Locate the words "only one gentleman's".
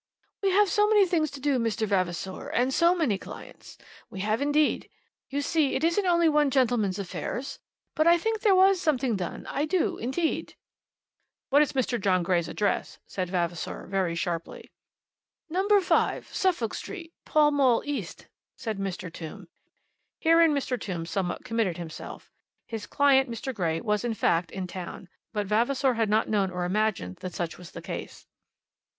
6.07-6.97